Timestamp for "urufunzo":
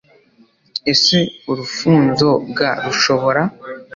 1.51-2.29